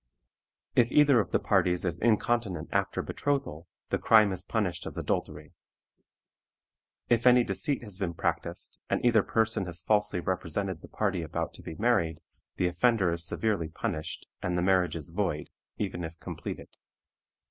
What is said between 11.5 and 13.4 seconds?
to be married, the offender is